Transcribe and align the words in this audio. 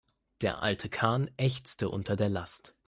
Der 0.41 0.63
alte 0.63 0.89
Kahn 0.89 1.29
ächzte 1.37 1.87
unter 1.89 2.15
der 2.15 2.29
Last. 2.29 2.73